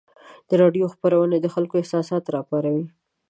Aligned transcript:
د 0.49 0.51
راډیو 0.61 0.85
خپرونې 0.93 1.37
د 1.41 1.47
خلکو 1.53 1.75
احساسات 1.81 2.23
راپاروي. 2.35 2.85